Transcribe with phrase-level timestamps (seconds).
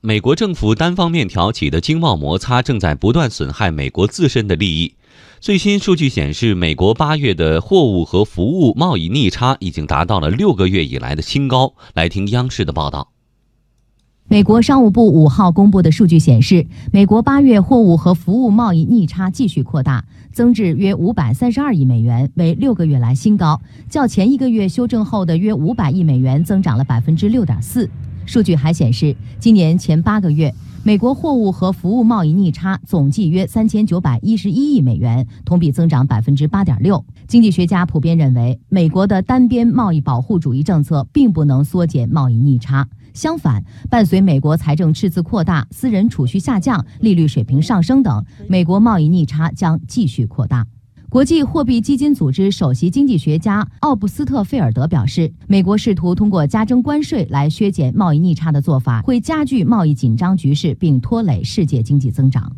[0.00, 4.94] 美国政府单方面挑起的经贸摩擦正在不断损害美国自身的利益。
[5.40, 11.74] 最新数据显示，美国八月的货物和服务贸易逆差已经达到了六个月以来的新高。
[11.94, 13.08] 来听央视的报道。
[14.28, 23.60] 美国商务部五号公布的数据显示，美国八月货物和服务贸易逆差继续扩大，增至约五百三十二亿美元，为六个月来新高，
[23.90, 27.90] 较前一个月修正后的约五百亿美元增长了百分之六点四。
[28.28, 30.54] 数据还显示，今年前八个月，
[30.84, 37.02] 美国货物和服务贸易逆差总计约三千九百一十一亿美元，同比增长百分之八点六。
[37.26, 50.66] 经济学家普遍认为，美国的单边贸易保护主义政策并不能缩减贸易逆差，相反，伴随美国财政赤字扩大、私人储蓄下降、利率水平上升等，美国贸易逆差将继续扩大。
[51.10, 62.54] 国际货币基金组织首席经济学家奥布斯特菲尔德表示，美国试图通过加征关税来削减贸易逆差的做法，会加剧贸易紧张局势，并拖累世界经济增长。